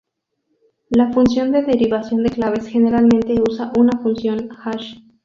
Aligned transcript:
La 0.89 1.13
función 1.13 1.51
de 1.51 1.61
derivación 1.61 2.23
de 2.23 2.31
claves 2.31 2.65
generalmente 2.65 3.35
usa 3.39 3.71
una 3.77 3.99
función 4.01 4.49
hash. 4.51 4.95